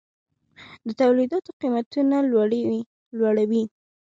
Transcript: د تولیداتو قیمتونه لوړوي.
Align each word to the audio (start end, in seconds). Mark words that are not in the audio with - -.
د 0.87 0.89
تولیداتو 1.01 1.49
قیمتونه 1.61 2.17
لوړوي. 3.19 3.63